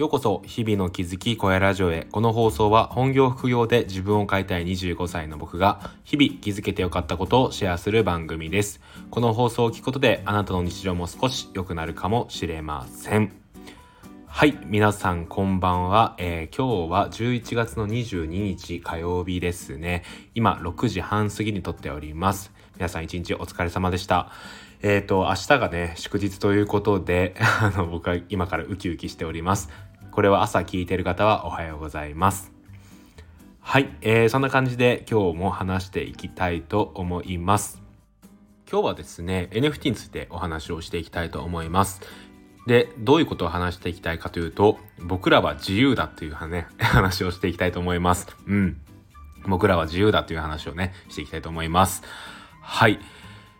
[0.00, 2.06] ようこそ日々の気づき小屋ラジオへ。
[2.10, 8.80] この放送は本業副業で自分を変えたい25歳の僕が日々気づけてよかったことをシェアする番組です。
[9.10, 13.30] この放送を聞くことであなたの日常も少し良くなるかもしれません。
[14.26, 20.04] はい皆さんこんばんは、えー、今日は11月の22日火曜日ですね。
[20.34, 22.52] 今6時半過ぎに撮っております。
[22.76, 24.30] 皆さん一日お疲れ様でした。
[24.82, 29.68] えっ、ー、と、明日がね、祝日ということで、 あの、僕は今からウキウキしております。
[30.12, 32.52] これは朝聞いてる方はおはようございます。
[33.60, 37.80] はい、えー、そんな感じで今日も話していきたいと思います。
[38.70, 42.00] 今日はですね、NFT についてお話をしていきたいと思います。
[42.66, 48.26] で、どういうことを話していきたいかというと、僕らは自由だっていうね、 話をしていきたいと思います。
[48.46, 48.80] うん。
[49.46, 52.02] 僕らは自由だという話をね、していきたいと思います。
[52.62, 52.98] はい。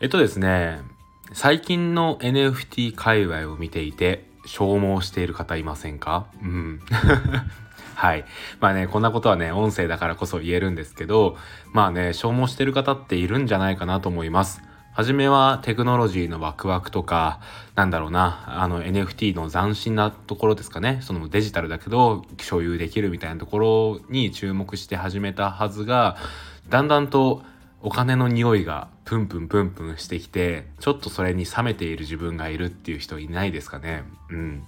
[0.00, 0.80] えっとですね、
[1.32, 6.26] 最近の NFT 界隈を見ていて、消耗している方いませんか？
[6.42, 6.80] うん。
[7.94, 8.24] はい。
[8.60, 11.36] まあね、こんなことはね、音声だからこそ言えるんですけど、
[11.72, 14.62] まあね、消耗してる方っているんじゃないかなと思います。
[14.94, 17.40] はじめはテクノロジーのワクワクとか、
[17.74, 20.98] なんだろうな、あの NFT の斬新なところですかね。
[21.00, 26.16] そのデジタルだけど所有できるみたいなところに注目して始めたはずが、
[26.68, 27.42] だんだんと
[27.82, 34.04] お金の匂いがプンプンプンプンしてきてちょっとそれに冷めている自分がいるっていう人いないですかね？
[34.30, 34.62] うん。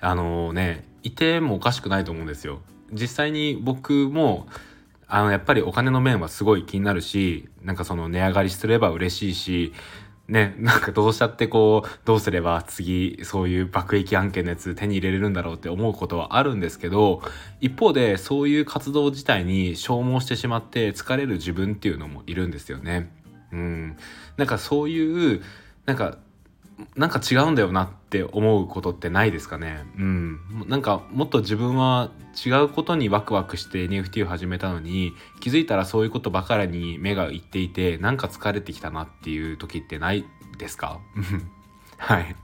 [0.00, 2.60] あのねいてもおかしくないと思うんですよ。
[2.92, 4.46] 実際に僕も
[5.06, 9.72] あのやっぱりお金の面はすごい気になるしなんかその値上がりすれば嬉しいし
[10.28, 17.22] ね、なんかどうしちゃってこう、どうすれば次そういう爆撃案件のやつ手に入れれるんだろうって思うことはあるんですけど、
[17.60, 23.12] 一方でそういう活動自体に消耗してしまって疲れる自分っていうのもいるんですよね。
[23.52, 23.96] うん。
[24.36, 25.42] なんかそういう、
[25.84, 26.18] なんか
[26.94, 29.84] なんか違うんだよなって思うことってないですかね。
[29.98, 30.40] うん。
[30.66, 32.10] なんかもっと自分は
[32.44, 40.24] 違うことにワクワクして NFT を始めたのに気づいたらそういうことばかりに目がいっていてなんか疲れてきたなっていう時ってない
[40.58, 41.00] ですか？
[41.96, 42.36] はい。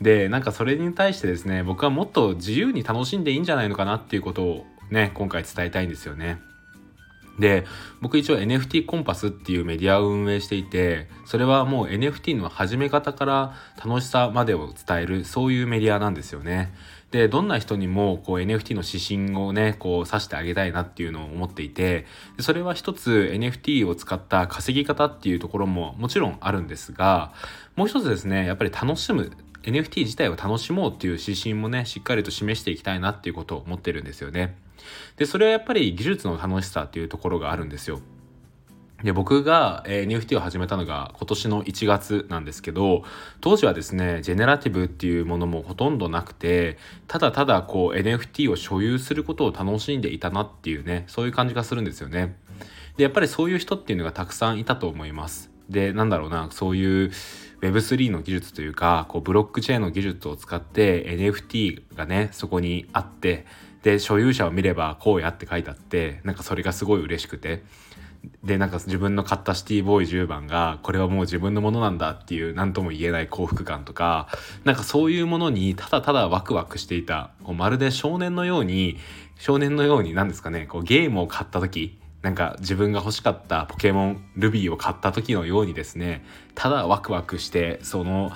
[0.00, 6.38] でなんかそれに対してですね僕はもっと自由に楽しんでいいんじゃないのかなっていうことをね今回伝えたいんですよね。
[7.38, 7.64] で
[8.00, 16.72] 僕一応 NFT コンパスっていうメディアを運営していてそれはもう NFT の始め方から楽しさまでを伝えるそういうメディアなんですよね。
[17.10, 22.06] でどんな人にもこう NFT の指針をねこう指してあげたいなっていうのを思っていて
[22.40, 27.32] それは一つ NFT を使った稼ぎ方っていうところももちろんあるんですが
[27.76, 29.30] もう一つですねやっぱり楽しむ
[29.62, 34.56] NFT 自体を楽しもうっていう指針もねしっかりと示していきたいなっていうことを思ってるんですよね。
[35.16, 38.00] でそれはやっぱり技術の楽しさっていうところがあるんですよ。
[39.04, 43.04] で僕が、えー、NFT を始めたのが今年の1月なんですけど
[43.42, 52.36] 当時はですねジェネラティブっていうものもほとんどなくてただただこう NFT を所有することを楽しんでいたなっていうねそういう感じがするんですよね。
[52.96, 55.50] でやっぱりそういう人っていうのがたくさんいたと思います。
[55.68, 57.10] でなんだろうなそういう
[57.60, 63.46] Web3 の技術というかこうブロックチェーンの技術を使って NFT がねそこにあって
[63.84, 67.62] で所有者を見ればこうやって書いてあってなんかそれがすごい嬉しくて
[68.42, 74.28] でなんか自分の買ったシティボーイ10番がこれはもう自分のものなんだっていう何とも言えない幸福感とか
[74.64, 78.96] なんかそういうものにただただワクワクしていたこうまるで少年のように
[79.38, 86.24] 少年のように何ですかねこうゲームを買った時なんか自分が欲しかったポケモンルビーを買った時のようにですね
[86.54, 88.32] ただワクワクしてその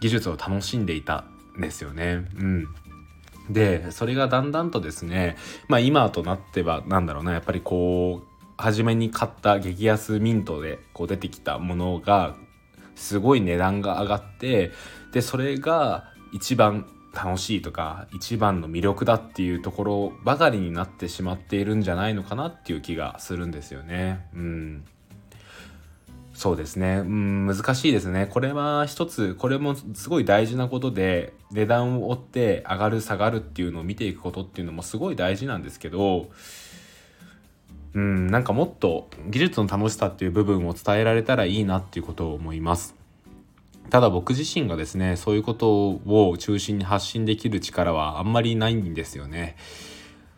[0.00, 1.24] 技術を楽しんでいた
[1.58, 2.24] んですよね。
[2.36, 2.68] うん
[3.50, 5.36] でそれがだんだんとですね
[5.68, 12.36] まあ今となっては何だろうなやっぱりこう初めに買った激安ミントでこう出てきたものが
[12.94, 14.70] すごい値段が上がって
[15.12, 24.26] でそれが一番楽しいとか一番の魅力だっていうところばかりになってしまっているんじゃないのかなっていう気がするんですよね。
[24.34, 24.84] うん。
[26.42, 26.96] そうですね。
[26.96, 28.26] うん、難しいですね。
[28.28, 36.30] これは一つ、これもすごい大事なことで、値段を追って上がる下がるっていうのを見ていくことっていうのもすごい大事なんですけど、
[37.94, 42.96] うん、なんかもっと技術の楽しさっていう部分を伝えられたらいいなっていうことを思います。
[43.90, 49.54] ただ僕自身がですねそういうことを中心に発信できる力はあんまりないんですよね。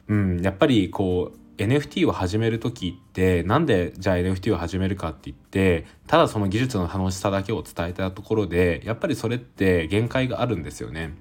[0.09, 11.15] うん、やっぱりこう NFT を始める時ってなんでじゃあ NFT を始めるかって言ってただその技術の楽しさだけを伝えたところでやっぱりそれって限界があるんですよね。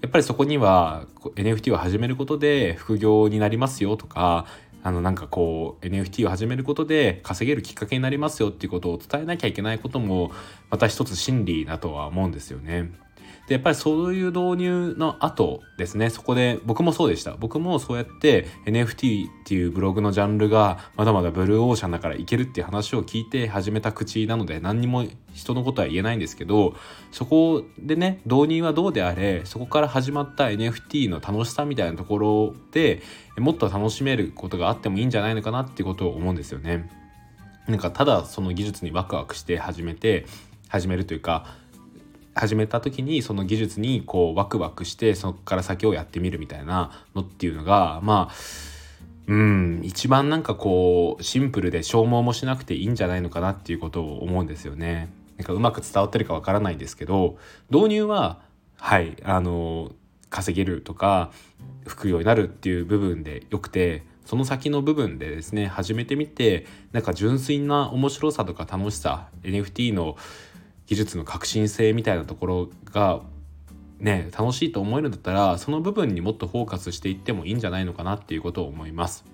[0.00, 4.46] やっぱりそこには NFT を始めることで副業になりますよとか
[4.84, 10.30] あのなんかこう NFT を始めることで稼げるきっかけになりますよっていうことを伝えなきゃいけないことも
[10.70, 12.92] また一つ真理だとは思うんですよね。
[13.48, 26.74] でやっぱりそういう導入の後ですねそこで僕もそうでした僕もそうやって NFT っていうブログのジャンルがまだまだブルーオーシャンだからいけるっていう話を聞いて始めた口なので何にも人のことは言えないんですけど
[27.10, 33.02] そこでね導入はどうであれそこから始まった NFT の楽しさみたいなところで
[33.38, 36.90] もっと楽しめることがあってもいいんじゃないのかなっていうことを思うんですよね。
[37.66, 40.26] なんかただその技術にワクワクして始めて
[40.68, 41.46] 始めるというか
[42.38, 48.34] 始めた時にその技術にこうワクワクしてそこから先をやってみるみたいなのっていうのがまあ
[49.26, 55.10] うん一番なんかこうシンプルで消耗もしなくていいんじゃないのかなっていうことを思うんですよね。
[55.36, 57.36] なんかうまく伝わってるかわからないんですけど
[57.70, 58.40] 導入は
[58.76, 59.92] はいあの
[60.30, 61.30] 稼げるとか
[61.86, 70.16] 吹くようになるっていう部分でよくてその先の部分でですね始めてみてなんか純粋な面白さとか楽しさ NFT の
[70.88, 73.20] 技術の革新性みたいなところが
[74.00, 79.24] ね楽しいと思えるんだったらその部分にもっとフォーカスしていってもいいんじゃないのかなっていうことを思います。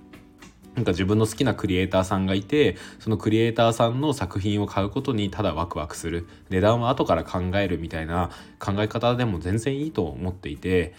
[0.74, 6.26] なんか自分の好きなクリエイターさんがいてそのクリエイターさんの作品を買うことにただワクワクする。
[6.50, 10.94] 値段は後から考えるみたいな考え方でも全然いいと思っていて。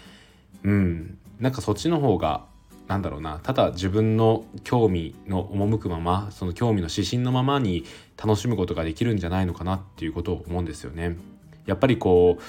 [0.63, 1.17] うん。
[1.41, 2.45] なんかそっちの方が
[2.87, 7.83] なんだろうなただ自分の興味の赴くままその興味の指針のままに
[8.23, 11.17] 楽しむことができるんじゃないのかなっていうことを思うんですよね。
[11.65, 12.43] やっぱりこう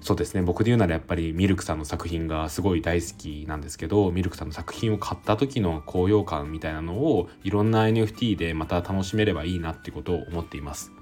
[0.00, 10.92] そうですね僕で言うならやっぱりミルクさんの作品がすごい大好きなんですけどミルクさんの作品を買った時の高揚感みたいなのをいろんな NFT でまた楽しめればいいなってことを思っています。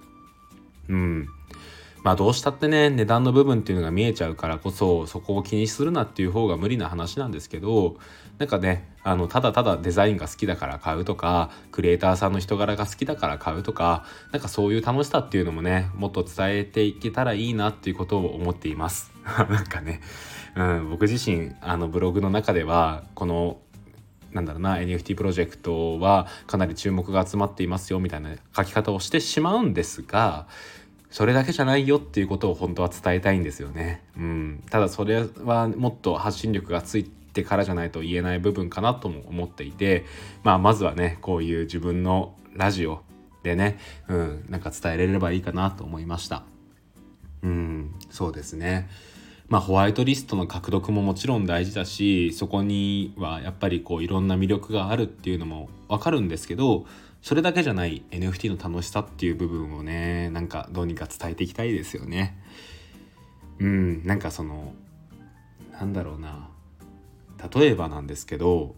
[0.88, 1.28] うん
[2.08, 7.98] まあどうしたってね値段の部分っていうのが見えちゃうからこそそこを気にするなっていう方が無理な話なんですけど
[8.38, 19.12] なんかねあのただただデザインが好きだから買うとかクリエイターさんの人柄が好きだから買うとかなんかそういう楽しさっていうのもねもっと伝えていけたらいいなっていうことを思っています。
[19.50, 20.00] なんかね、
[20.56, 23.58] うん、僕自身あのブログの中ではこの
[24.32, 30.46] なんだろうな NFT プロジェクトはかなり注目が集まっていますよみたいな書き方をしてしまうんですが
[31.10, 34.02] それだけじゃないよっていうことを本当は伝えたいんですよね。
[34.16, 40.04] うん、ただそれはもっと発信力がついてからじゃないと言えない部分かなとも思っていて、
[40.42, 43.02] まあ、まずはねこういう自分のラジオ
[43.42, 43.78] でね、
[44.08, 46.42] うん、なんか伝えれればいいかなと思いました。
[47.42, 48.88] うん、そうですね。
[49.48, 56.84] まあ、ホワイトリストの獲得ももちろん大事だしそこにはやっぱりこういろんな魅力があるっていうのもわかるんですけど
[57.22, 62.38] それだけじゃない NFT の楽しさっていう部分をねなんかどうにか伝えていきたいですよね。
[63.58, 64.72] うんなんかその
[65.72, 66.48] なんだろうな。
[67.54, 68.74] 例えばなんですけど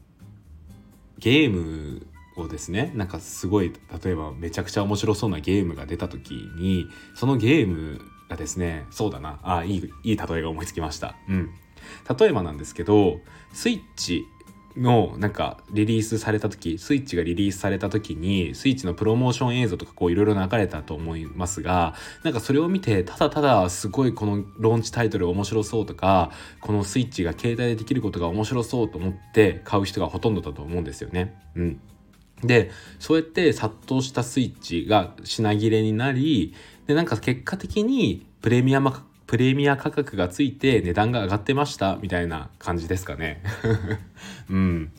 [1.19, 2.07] ゲーム
[2.37, 3.73] をですねなんかすごい
[4.03, 9.39] 例えばめちゃくちゃ面白そうなゲームが出た時にそのゲームがですねそうだな。
[9.43, 11.15] あいいいい例えが思いつきました。
[11.29, 11.51] うん。
[12.19, 13.21] 例えばなんですけど
[13.53, 14.25] スイッチ
[14.81, 21.95] のなんかリリースされた時スイッチがリリースされた時にスイッチのプロモーション映像とかこういろいろ流れたと思いますが
[22.25, 26.31] なんかそれを見てただただすごいこのローンチタイトル面白そうとか
[26.61, 31.39] このスイッチが携帯でできることが面白そうと思って買う人がほとんどだと思うんですよね。
[31.55, 31.81] うん
[32.43, 36.55] でそうやって殺到したスイッチが品切れになり
[36.87, 38.91] でなんか結果的にプレミアム
[39.31, 43.41] プレミア価格がついて値段が上がってましたみたいな感じですかね。
[44.51, 44.91] うん。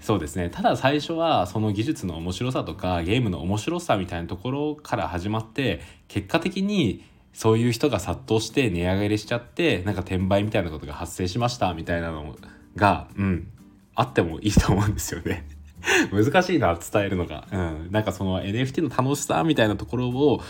[0.00, 0.50] そうですね。
[0.50, 12.36] ただ最初はその技術の面白さとかゲームの面白さみたいなところから始まって結果的にそういう人が殺到して値上がりしちゃってなんか転売みたいなことが発生しましたみたいなの
[12.76, 13.48] がうん
[13.94, 15.46] あってもいいと思うんですよね。
[16.12, 20.42] 難しいな伝えるのが、うん、なんかその NFT の楽しさみたいなところを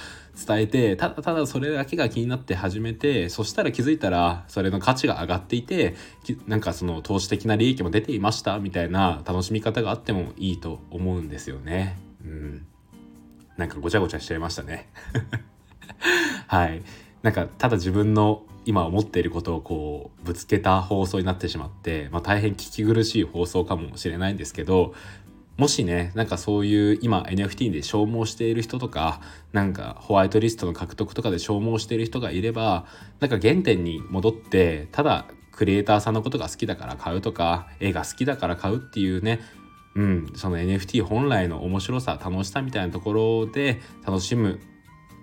[0.47, 5.95] 伝えてただただそれだけが気になって始めてそしたら気づいたらそれの価値が上がっていて
[6.47, 11.97] なんかその投資的な利益も出ていましたみたいな楽しみ方があってもいいと思うんですよね。
[12.25, 12.67] うん、
[13.57, 14.89] なんかごちゃごちゃしちゃいましたね。
[16.47, 16.83] はい。
[17.23, 24.95] なんかただ自分の今思っていることをこうぶつけた放送になってしまって、まあ、大変聞き苦しい放送かもしれないんですけど
[25.57, 29.21] もしねなんかそういう今 NFT で消耗している人とか
[29.53, 32.87] なんかホワイトリストの獲得とかで消耗している人がいれば
[33.21, 39.41] なんか原点に戻ってただクリエイターさんのことが好きだから買うとか絵が好きだから買うっていうね
[39.95, 44.61] うんその NFT 本来の面白さ楽しさみたいなところで楽しむ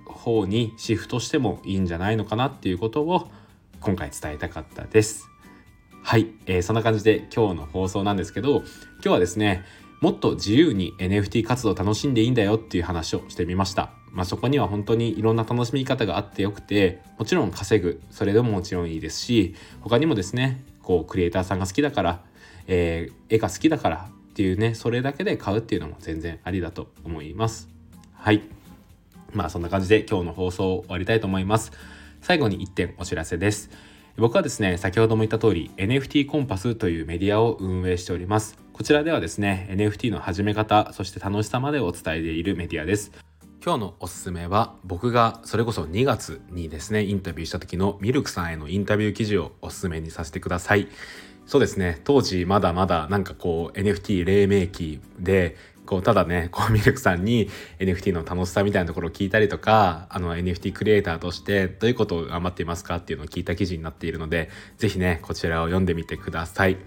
[0.06, 3.30] 方にシフトしてもいいんじゃないのかなっていうことを
[3.82, 5.28] 今回伝えたかったです。
[6.04, 9.64] はい、えー、そんな感じで今日の放送なんですけど今日はですね
[10.02, 13.92] もっと自由に NFT 活動を楽しんでいいんだよっていう話をしてみました。
[14.12, 18.02] まあ、そこには本当にいろんな楽しみ方があってよくてもちろん稼ぐ。
[18.10, 22.24] それでももちろんいいですし他にもですねこうクリエイターさんが好きだから、
[22.66, 27.70] えー、絵が好きだからっていうねそれだけで買うっていうのも全然ありだと思います。
[28.16, 28.42] はい。
[29.34, 31.72] まあそんな感じで今日の放送を終わりたいと思います。
[32.22, 33.70] 最後に1点お知らせです。
[34.18, 38.61] 僕はですね先ほども言った通り NFT コンパスというメディアを運営しております。
[38.74, 43.12] こちらではですね NFT の始め方そして楽しさまでお伝えているメディアです
[43.64, 50.88] 今日のおすすめは僕がそれこそ2月にですねインタビューした時のミルクさんへのインタビュー記事をおすすめにさせてください
[51.46, 57.50] そうですね当時まだまだなんかこう NFT 黎明期でこうただねこうミルクさんに
[57.80, 66.78] NFT の楽しさみたいなところを聞いたりとかあの NFT クリエイターとしてどういうことを頑張っていますかっていうのを聞いた記事になっているので是非ねこちらを読んでみてください。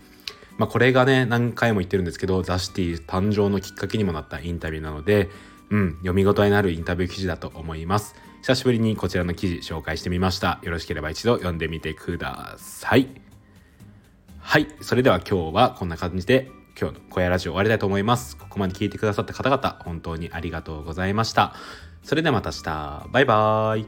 [0.59, 5.29] まあ、これがね何回も言ってるんですけどザ・シティ誕生のきっかけにもなったインタビューなので
[5.71, 8.15] うん、読み応えのあるインタビュー記事だと思います。
[8.43, 10.61] 久しぶりにこちらの記事紹介してみました。
[10.63, 13.09] よろしければ一度読んでみてください。
[14.39, 18.37] はい、それでは今日はこんな感じで今日の小屋ラジオ終わりたいと思います。
[18.37, 21.55] ここまで聞いてくださった方々、本当にありがとうございました。
[22.03, 23.09] それではまた明日。
[23.11, 23.87] バイバーイ。